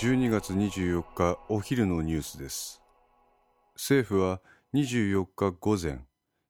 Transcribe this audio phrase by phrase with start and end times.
[0.00, 2.80] 12月24日お昼のニュースです。
[3.74, 4.40] 政府は
[4.72, 5.98] 24日午前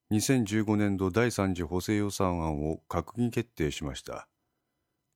[0.09, 4.29] 2015年度第3次補正予算案を閣議決定しました。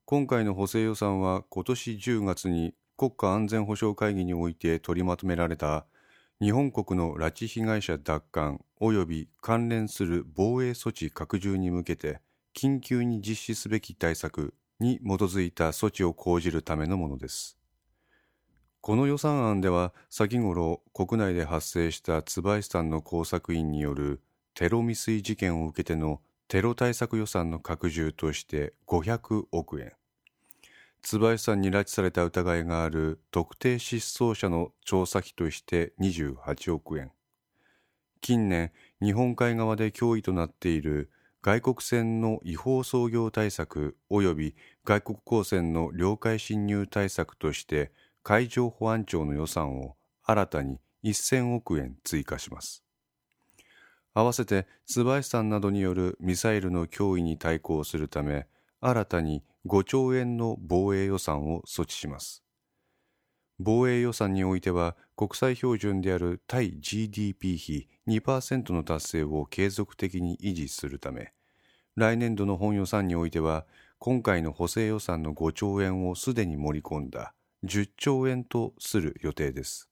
[0.04, 5.86] 今回の補正予算は今年10月に国家安全保障会議において取りまとめられた
[6.42, 12.20] 日本国の拉致被害者奪還及び関連する防衛措置拡充に向けて
[12.54, 17.58] 緊急に実施すべき対策に基づいた措置を講じるためのものです。
[18.86, 24.22] この予算案では先頃国内で発生した椿さんの工作員による
[24.54, 29.94] テロ未遂事件を受けてのテロ対策予算の拡充として500億円
[31.02, 31.62] 椿さん。
[31.62, 37.12] に拉致された疑いがある特定失踪者の調査費として28億円
[38.22, 41.10] 近年日本海側で脅威となっている
[41.42, 47.92] 外国船の違法操業対策及び外国公船の領海侵入対策として
[48.28, 52.84] 海上保安庁の予算を新たに1000億円追加します。
[54.16, 58.48] 合わせて椿さんなどによるミサイルの脅威に対抗するため
[58.82, 62.44] 新たに5兆円の防衛予算を措置します。
[63.60, 71.32] 防衛予算においては国際標準である対 GDP 比2%の達成を継続的に維持するため
[71.96, 73.68] 来年度の本予算においては
[74.00, 77.36] 今回の補正予算の5兆円をすでに盛り込んだ。
[77.66, 79.90] 10兆円とする予定です。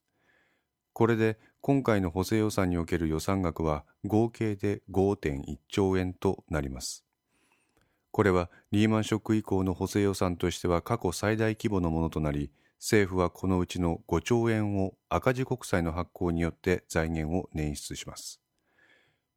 [0.93, 7.03] これで今回の補正予算における予算額は合計で5.1兆円となります。
[8.11, 18.39] これはリーマンショック以降の補正予算としては過去最大規模のものとなり政府はこのうちの5兆円を赤字国債の発行によって財源を捻出します。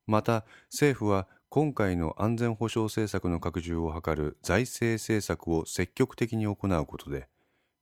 [0.07, 7.29] また政府は今回の安全保障政策の拡充を図る財政政策を積極的に行うことで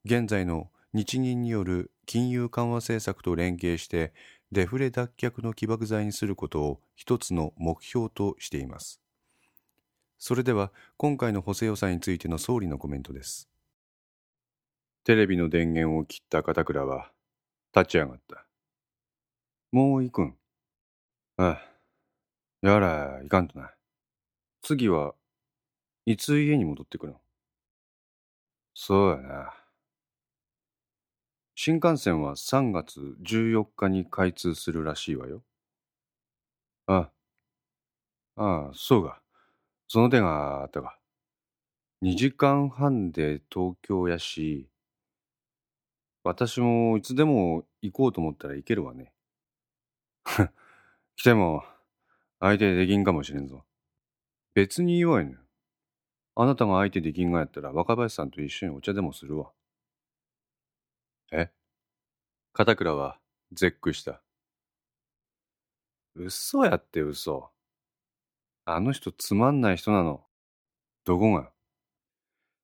[0.06, 4.12] 現在の日銀による金融緩和政策と連携して
[4.52, 9.00] デフレ脱却の起爆剤にすることを一つの目標としています。
[10.18, 13.48] それでは今回の補正予算についての総理のコメントです。
[15.04, 17.10] テレビの電源を切った片倉は
[17.74, 18.46] 立ち上がった。
[19.72, 20.36] もう行くん。
[21.38, 21.62] ああ
[22.60, 23.72] やらいかんとな。
[24.60, 25.14] 次は
[26.04, 27.20] いつ家に戻ってくるの
[28.74, 29.63] そうやな。
[31.56, 35.42] 新幹線は3月14日に開通するらしいわよ。
[36.88, 37.10] あ
[38.36, 39.20] あ、あ、そうか。
[39.88, 40.98] その手があったか。
[42.02, 44.68] 2時間半で東京やし、
[46.24, 49.12] 私もいつでも行こうと思ったら行けるわね。
[51.16, 51.64] 来ても
[52.40, 53.64] 相手できんかもしれんぞ。
[54.54, 55.36] 別に言わいね
[56.36, 59.52] あなたが相手できんがやったら若林さんと一緒にお茶でもするわ。
[61.32, 61.50] え？
[62.52, 63.18] 片倉は
[63.52, 64.22] 絶句した。
[66.14, 67.50] 嘘やって嘘。
[68.66, 70.24] あの人つまんない人なの。
[71.04, 71.50] どこが？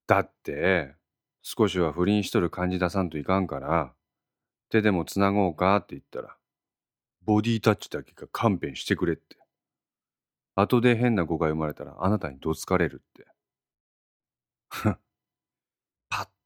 [0.07, 0.95] だって、
[1.43, 3.95] 少しは不倫しとる感じ出さんといかんから、
[4.71, 6.37] 手でもつなごうかって言ったら、
[7.25, 9.37] ボディタッチだけが勘弁してくれって。
[10.55, 13.27] 後で変な誤解生まれたらあなたにどつかれるって。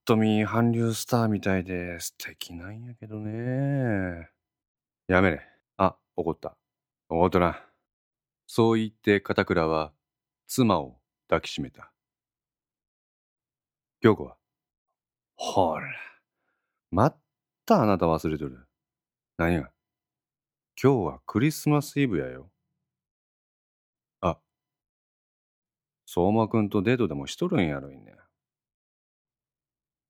[0.05, 4.29] と見韓流スターみたいで素敵なんやけどね。
[5.07, 5.41] やめれ。
[5.77, 6.55] あ、怒った。
[7.09, 7.59] 怒っとな。
[8.47, 9.91] そう言って片倉は
[10.47, 11.91] 妻を抱きしめた。
[13.99, 14.37] 京子は
[15.35, 15.87] ほら。
[16.91, 17.17] まっ
[17.65, 18.67] たあなた忘れとる。
[19.37, 19.71] 何が？
[20.81, 22.51] 今日はクリスマスイブやよ。
[24.21, 24.37] あ、
[26.05, 28.13] 相馬くんとデートでもしとるんやろいね。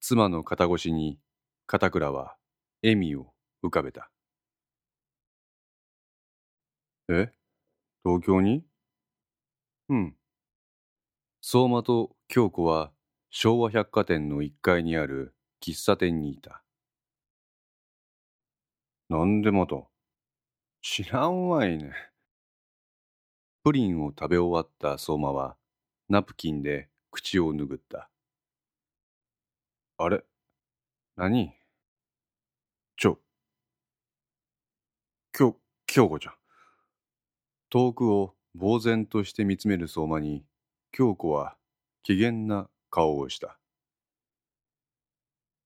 [0.07, 1.17] 妻の肩越しに
[1.65, 2.35] 片倉は
[2.83, 3.33] 笑みを
[3.63, 4.11] 浮かべた。
[7.09, 7.31] え？
[8.03, 8.63] 東京に？
[9.89, 10.15] うん。
[11.41, 12.91] 相馬と京子は
[13.31, 16.61] 昭和百貨店の1階にある喫茶店にいた。
[19.09, 19.87] なんでまた？
[20.83, 21.93] 知らんわいね。
[23.63, 25.57] プリンを食べ終わった相馬は
[26.09, 28.11] ナプキンで口を拭った。
[29.97, 30.25] あれ？
[31.15, 31.53] 何？
[32.97, 33.19] ちょ、
[35.31, 35.57] きょ、
[35.87, 36.33] 京子ちゃん。
[37.69, 40.43] 遠くを呆然として見つめる相馬に、
[40.91, 41.55] 京子は
[42.03, 43.57] 機嫌な顔をした。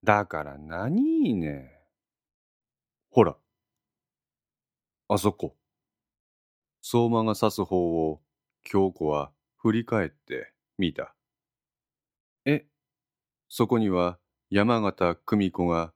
[0.03, 1.71] だから何ね？
[3.09, 3.35] ほら。
[5.07, 5.55] あそこ。
[6.81, 8.21] 相馬が指す方を
[8.63, 11.15] 京子は振り返って見た。
[12.45, 12.65] え、
[13.49, 14.19] そこには
[14.51, 15.91] 山形久美子が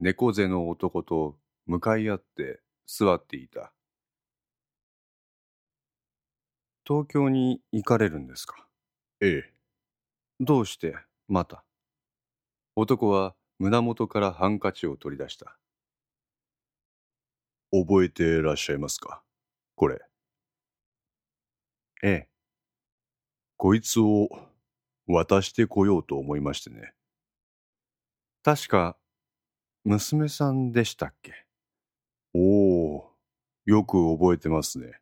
[0.00, 1.36] 猫背の男と
[1.66, 3.72] 向かい合って座っていた。
[6.86, 8.66] 東京に行かれるんですか？
[9.20, 9.52] ええ。
[10.40, 10.96] どうして
[11.28, 11.62] また？
[12.74, 15.58] 男は胸元からハンカチを取り出した。
[17.70, 19.22] 覚えてらっしゃいますか？
[19.76, 20.00] これ。
[22.02, 22.28] ええ。
[23.58, 24.30] こいつを
[25.06, 26.93] 渡してこようと思いましてね。
[28.44, 28.98] 確か、
[29.84, 31.32] 娘さんでしたっけ？
[32.34, 33.12] おお、
[33.66, 35.00] よく覚えてますね。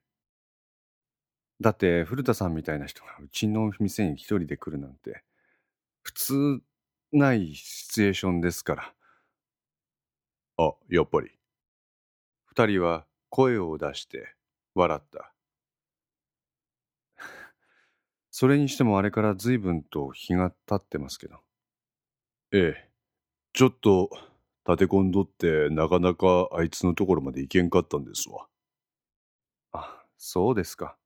[1.61, 5.23] だって古田さんみたいな人がうちの店に一人で来るなんて
[6.03, 6.61] 普通
[7.13, 8.95] ないシチュエーションですから
[10.59, 11.33] あ、やっぱり。
[12.49, 14.35] 二人は声を出して
[14.75, 15.33] 笑った
[18.31, 21.43] それにしてもあれから随分と日が経ってますけど
[22.53, 22.92] ええ。
[23.55, 24.11] ちょっと
[24.67, 28.47] 立て込んどってなかなかあいつのところまで行けんかったんですわ。
[29.73, 30.97] あそうですか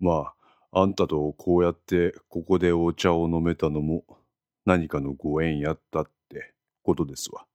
[0.00, 0.34] ま
[0.72, 4.04] あ、あんたとこうやってここでお茶を飲めたのも
[4.64, 7.46] 何かのご縁やったってことですわ。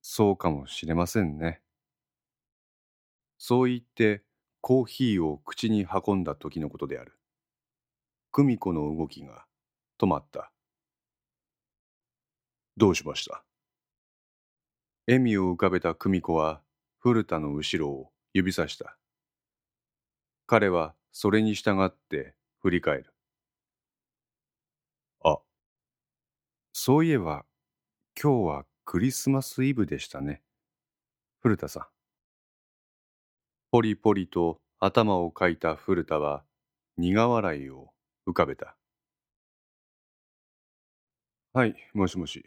[0.00, 1.60] そうかもしれませんね
[3.38, 4.22] そう言って
[4.60, 7.12] コーヒーを口に運んだ時のことである
[8.32, 9.44] 久美子の動きが
[10.00, 10.50] 止まった
[12.76, 13.44] どうしました？
[15.06, 16.62] 笑みを浮かべた久美子は
[16.98, 18.96] 古田の後ろを指さした。
[20.46, 23.14] 彼はそれに従って振り返る。
[25.24, 25.38] あ
[26.72, 27.44] そういえば
[28.20, 30.42] 今日はクリスマスイブでしたね。
[31.40, 31.86] 古田さん。
[33.70, 36.44] ポリポリと頭をかいた古田は
[36.96, 37.92] 苦笑いを
[38.26, 38.76] 浮かべた。
[41.52, 42.44] はいもしもし。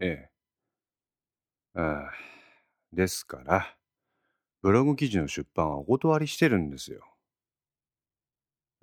[0.00, 0.30] ええ
[1.74, 2.12] ああ
[2.92, 3.76] ですから
[4.62, 7.02] ブログ記事の出版はお断りしてるんですよ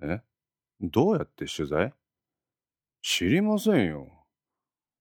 [0.02, 0.20] え？
[0.80, 1.92] どうやって取材？
[3.02, 4.08] 知りませんよ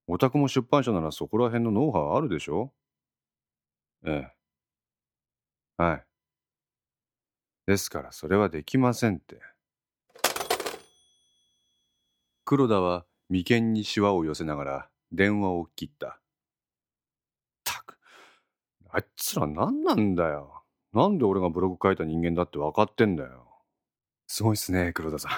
[0.07, 2.73] お宅も出版社ならそこら辺のノウハウあるでしょ？
[4.05, 4.33] ええ。
[5.77, 6.05] はい。
[7.65, 9.39] ですからそれはできませんって。
[12.43, 16.19] 黒田は眉間にシワを寄せながら電話を切った。
[17.63, 17.97] たく、
[18.89, 20.63] あいつら何なんだよ。
[20.91, 23.47] なんで俺がブログ書いた人間だって分かってんだよ。
[24.27, 25.31] すごいっすね、黒田さん。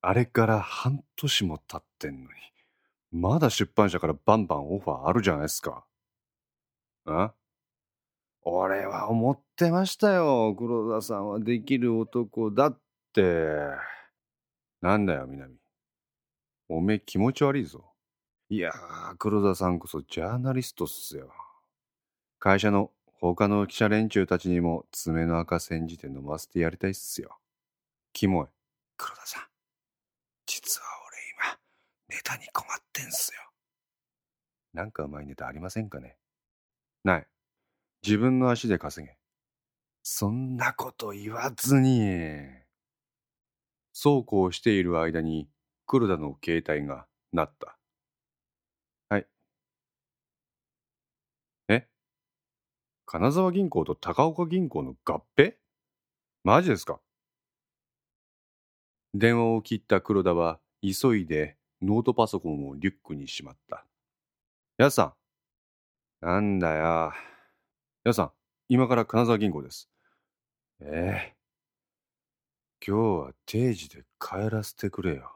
[0.00, 2.30] あれから半年も経ってんのに。
[3.12, 5.84] まだ出版社からバンバンオファーあるじゃないですか。
[7.04, 7.34] あ？
[8.44, 10.54] 俺は思ってましたよ。
[10.58, 12.80] 黒田さんはできる男だっ
[13.12, 13.22] て。
[14.80, 15.54] なんだよ、南。
[16.68, 17.91] おめえ気持ち悪いぞ。
[18.52, 21.32] いやー、黒田さんこそジャーナリストっすよ。
[22.38, 27.38] 会社の他の記者連中たちにも爪の赤煎じて飲ませてやりたいっすよ。
[28.12, 28.48] キモい。
[28.98, 29.42] 黒田さん。
[30.44, 31.16] 実は俺
[31.48, 31.58] 今、
[32.14, 33.40] ネタに困ってんすよ。
[34.74, 36.18] なんかうまいネタありませんかね？
[37.04, 37.26] ない。
[38.06, 39.16] 自分の足で稼げ。
[40.02, 42.50] そんなこと言わずに。
[43.94, 45.48] そうこうしている間に
[45.86, 47.78] 黒田の携帯が鳴った。
[49.08, 49.26] はい。
[51.68, 51.86] え
[53.12, 55.52] 金沢銀行と高岡銀行の合併？
[56.44, 56.98] マジですか？
[59.12, 63.84] 電話を切った黒田は急いでノートパソコンをリュックにしまった。
[64.78, 65.14] やさ
[66.22, 66.26] ん。
[66.26, 67.12] なんだよ。
[68.02, 68.32] やさん、
[68.70, 69.90] 今から金沢銀行です。
[70.80, 71.34] ええ
[72.82, 75.30] 今日は定時で帰らせてくれよ。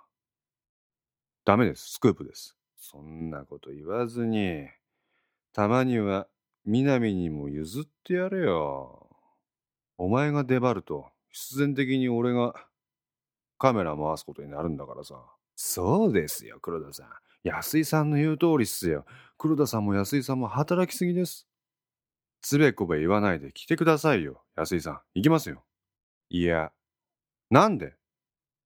[1.44, 1.90] ダメです。
[1.90, 2.56] スクープです。
[2.78, 4.66] そんなこと言わずに、
[5.52, 6.26] たまには
[6.66, 9.08] 南にも譲ってやれよ。
[9.96, 12.54] お前が出張ると、必然的に俺が
[13.56, 15.14] カメラ回すことになるんだからさ。
[15.54, 17.08] そうですよ、黒田さん。
[17.44, 19.06] 安井さんの言う通りっすよ。
[19.38, 21.46] 黒田さんも安井さんも働きすぎです。
[22.42, 25.00] つべこべ言わないで来てくださいよ、安井さん。
[25.14, 25.64] 行きますよ。
[26.30, 26.72] いや、
[27.50, 27.94] なんで？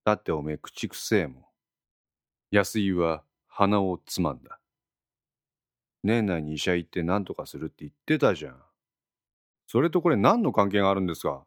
[0.04, 1.44] だっておめえ口くせえもん。
[2.50, 4.59] 安井は鼻をつまんだ。
[6.02, 8.62] 年内に医者行って何とかするって言ってたじゃん。
[9.66, 11.44] それとこれ何の関係があるんですか？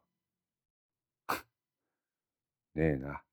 [2.76, 3.24] ねえな。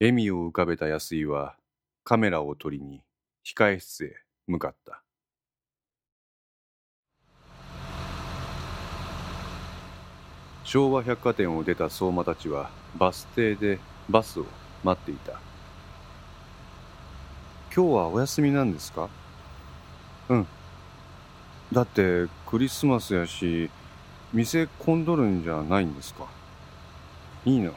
[0.00, 1.58] 笑みを浮かべた安井は
[2.04, 3.02] カメラを取りに
[3.44, 4.16] 控え室へ
[4.46, 5.02] 向かった。
[10.64, 14.46] 昭和百貨店を出た相馬たちはバス停でバスを
[14.84, 15.40] 待っていた。
[17.74, 19.08] 今日はお休みなんですか？
[20.28, 20.46] うん。
[21.72, 23.70] だってクリスマスやし
[24.32, 26.26] 店混んどるんじゃないんですか？
[27.44, 27.72] いいの。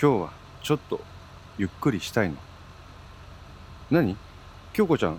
[0.00, 1.00] 今日はちょっと
[1.58, 2.36] ゆっくりしたいの。
[3.90, 4.16] 何？
[4.72, 5.18] 京子ちゃん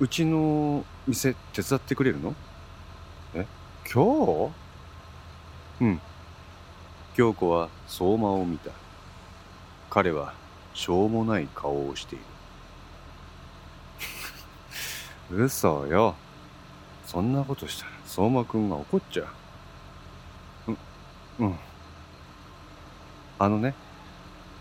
[0.00, 2.34] うちの店手伝ってくれるの？
[3.34, 3.46] え？
[3.92, 4.52] 今
[5.80, 5.84] 日？
[5.84, 6.00] うん。
[7.14, 8.70] 京子は相馬を見た。
[9.90, 10.34] 彼は
[10.74, 12.24] しょうもない顔をしている。
[15.30, 16.14] 嘘よ。
[17.04, 19.24] そんなことしたら相馬くんが怒っちゃ
[20.68, 20.72] う。
[20.72, 20.76] う
[21.40, 21.58] うん。
[23.38, 23.74] あのね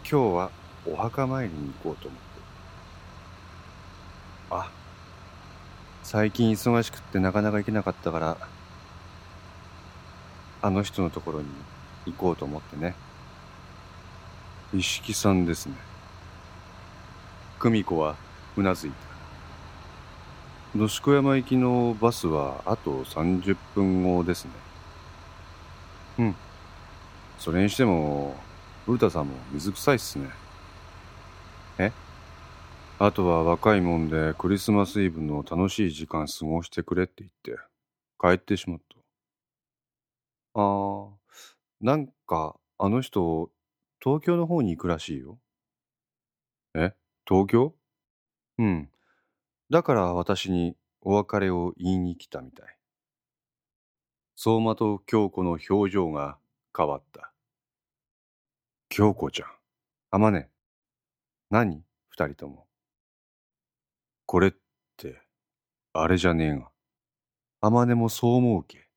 [0.09, 0.51] 今日は
[0.85, 2.25] お墓参りに行こうと思って。
[4.51, 4.71] あ
[6.03, 8.37] 最近忙しくってなかなか行けなかったから
[10.61, 11.47] あの人のところに
[12.05, 12.95] 行こうと思ってね。
[14.73, 15.75] 一色さんですね。
[17.59, 18.15] 久美子は
[18.57, 19.14] うなずいた。
[20.75, 24.51] 野宿山行きのバスはあと30分後ですね
[26.19, 26.35] うん
[27.39, 28.35] それにしても
[28.85, 30.29] 古田さんも水臭いっすね
[31.77, 31.91] え？
[32.99, 37.61] あとは若いもんでクリスマスイブの楽しい時間過ごしてくれって言って
[38.19, 38.95] 帰ってしまった。
[40.55, 41.09] あー、
[41.81, 43.49] なんかあの人
[44.01, 45.37] 東京の方に行くらしいよ。
[46.73, 46.93] え？
[47.27, 47.73] 東京？
[48.57, 48.89] うん。
[49.69, 52.77] だから私にお別れを言いに来たみたい。
[54.35, 56.37] 相馬と京子の表情が
[56.75, 57.31] 変わった。
[58.89, 59.49] 京子ちゃん。
[60.11, 60.49] あまね。
[61.49, 61.83] 何？
[62.09, 62.67] 二人とも。
[64.25, 64.53] これっ
[64.97, 65.21] て、
[65.93, 66.69] あれじゃねえが。
[67.61, 68.87] あまねもそう思うけ。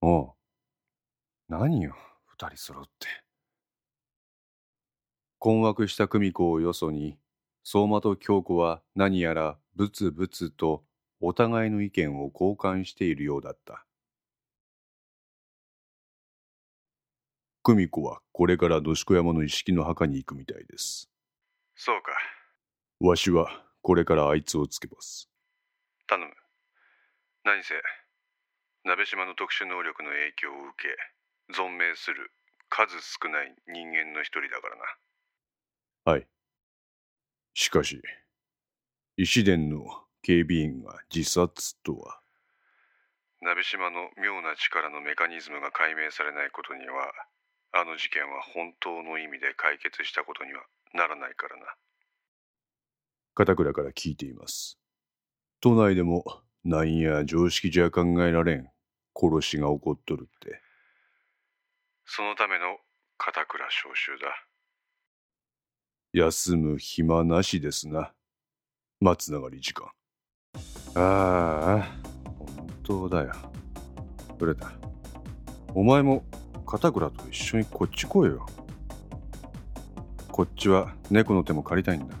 [0.00, 0.32] おう。
[1.48, 1.96] 何よ、
[2.26, 3.08] 二人揃って。
[5.38, 7.18] 困惑した久美子をよそに、
[7.70, 10.84] 相馬と京子は何やらブツブツと
[11.20, 13.84] お互いの意見を交換しているようだった。
[17.62, 21.10] 久美子はこれから野宿山の一式の墓に行くみたいです。
[21.76, 22.12] そうか。
[23.06, 25.28] わしはこれからあいつをつけます。
[26.06, 26.32] 頼む。
[27.44, 27.74] 何せ、
[28.86, 30.74] 鍋島の特殊能力の影響を受
[31.52, 32.32] け、存命する
[32.70, 34.76] 数少ない人間の一人だから
[36.06, 36.12] な。
[36.12, 36.26] はい。
[37.60, 38.00] しかし、
[39.16, 39.82] 石伝の
[40.22, 42.20] 警備員が自殺とは。
[43.40, 47.10] 鍋島の妙な力のメカニズムが解明されないことには、
[47.72, 50.62] あの事件は本当の意味で解決したことには
[50.94, 51.66] ならないからな。
[53.34, 54.78] 片倉から聞いています。
[55.60, 56.22] 都内でも
[56.62, 58.70] なんや常識じゃ考えられん
[59.16, 60.62] 殺しが起こっとるって。
[62.04, 62.78] そのための
[63.16, 64.28] 片倉召集だ。
[66.12, 68.12] 休む暇なしですな。
[69.00, 69.88] 松永理事官。
[70.94, 71.98] ああ、
[72.38, 73.32] 本当だよ。
[74.46, 74.72] れた。
[75.74, 76.24] お前も
[76.66, 78.46] 片倉と一緒にこっち来いよ。
[80.32, 82.14] こっちは猫の手も借りたいんだ。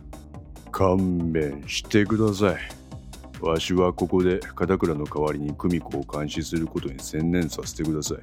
[0.70, 2.58] 勘弁してください。
[3.40, 8.18] わしはここで片倉の代わりに久美子を監視することに専念させてください。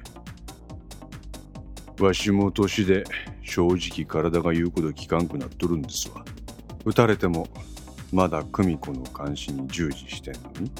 [2.00, 3.04] わしも年で
[3.42, 6.24] 正直体が言うこと聞かんくなっとるんですわ。
[6.84, 7.48] 撃たれても
[8.12, 10.70] まだ久美子の監視に従事してんのに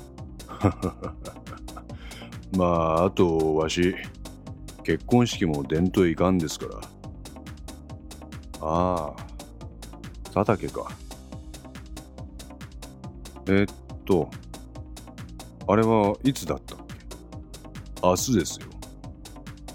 [2.56, 3.94] まあ、あとわし、
[4.84, 6.80] 結婚式も伝統いかんですから。
[8.60, 10.88] ああ、佐竹か。
[13.48, 13.66] えっ
[14.04, 14.30] と、
[15.66, 16.94] あれはいつだったっけ？
[18.02, 18.66] 明日ですよ。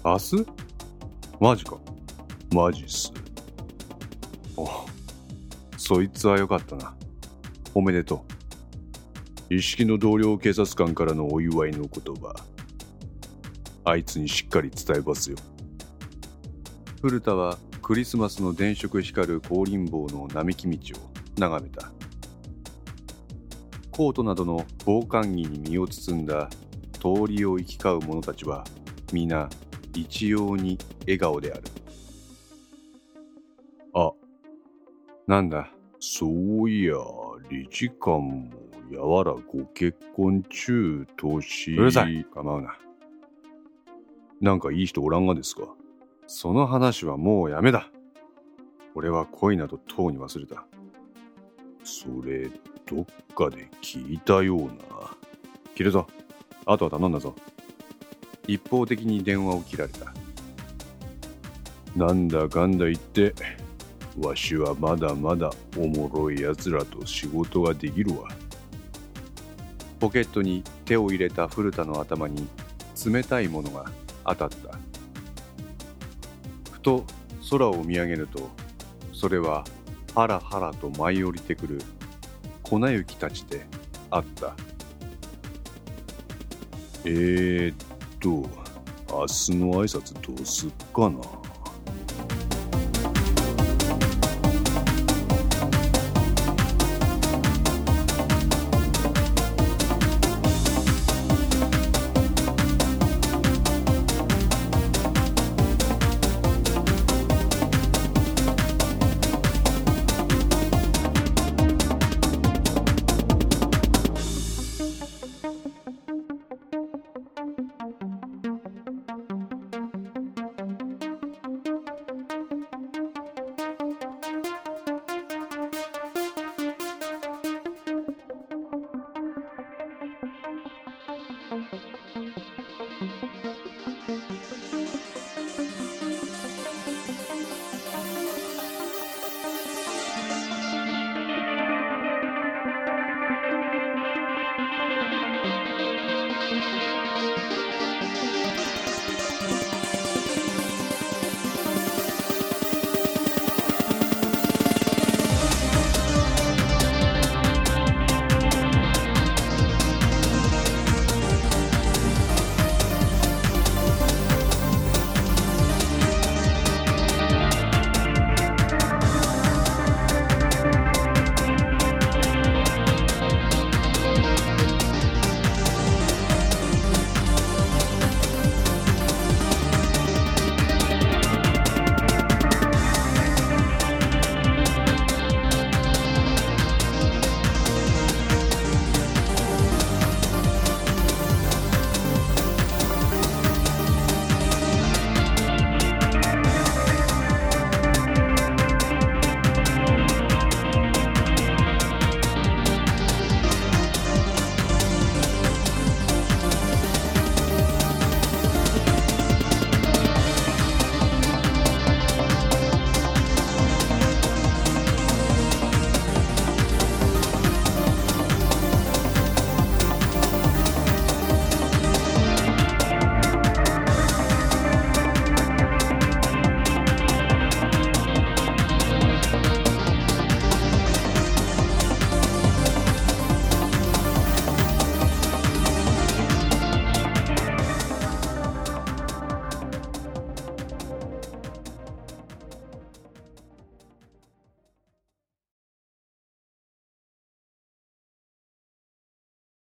[0.04, 0.61] 明日？
[1.42, 1.76] マジか。
[2.54, 3.12] マジっす。
[4.56, 4.68] お、
[5.76, 6.94] そいつはよかったな。
[7.74, 8.24] おめでと
[9.50, 9.54] う。
[9.56, 12.32] 一式の同僚警察官からのお祝いの言葉。
[13.82, 15.36] あいつにしっかり伝えますよ。
[17.00, 21.90] 古田はクリスマスの電飾光る香林坊の並木道を眺めた。
[23.90, 26.48] コートなどの防寒着に身を包んだ
[26.92, 28.62] 通りを行き交う者たちは
[29.12, 29.50] 皆
[29.94, 31.62] 一様に笑顔である。
[33.94, 34.12] あ
[35.26, 35.70] なんだ。
[36.00, 36.96] そういや
[37.50, 38.50] 理事官も
[38.90, 42.24] やわらご結婚中年うるさい。
[42.24, 42.76] 構うな。
[44.40, 45.62] なんかいい人おらんがですか？
[46.26, 47.88] その話はもうやめだ。
[48.94, 50.66] 俺は恋などとうに忘れた。
[51.84, 52.48] それ
[52.86, 54.72] どっかで聞いたような。
[55.74, 56.06] 切るぞ。
[56.66, 57.34] あとは頼んだぞ。
[58.46, 60.12] 一方的に電話を切られた。
[61.96, 63.34] なんだかんだ言って、
[64.20, 68.28] わしはまだまだおもろいやつらと仕事ができるわ。
[70.00, 72.46] ポケットに手を入れた古田の頭に
[73.06, 73.90] 冷たいものが
[74.24, 74.78] 当たった。
[76.72, 77.04] ふと
[77.50, 78.50] 空を見上げると、
[79.12, 79.64] それは
[80.14, 81.80] ハラハラと舞い降りてくる
[82.62, 83.64] 粉雪たちで
[84.10, 84.54] あった。
[87.04, 87.91] えー、っ
[88.22, 91.41] と、明日の挨拶どうすっかな。